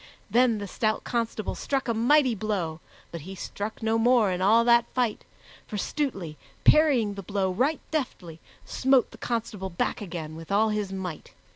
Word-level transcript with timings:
Then 0.31 0.57
the 0.57 0.65
stout 0.65 1.03
constable 1.03 1.53
struck 1.53 1.87
a 1.87 1.93
mighty 1.93 2.33
blow; 2.33 2.79
but 3.11 3.21
he 3.21 3.35
struck 3.35 3.83
no 3.83 3.99
more 3.99 4.31
in 4.31 4.41
all 4.41 4.63
that 4.65 4.87
fight, 4.95 5.25
for 5.67 5.77
Stutely, 5.77 6.37
parrying 6.63 7.13
the 7.13 7.21
blow 7.21 7.51
right 7.51 7.81
deftly, 7.91 8.39
smote 8.65 9.11
the 9.11 9.19
constable 9.19 9.69
back 9.69 10.01
again 10.01 10.35
with 10.35 10.51
all 10.51 10.69
his 10.69 10.91
might. 10.91 11.35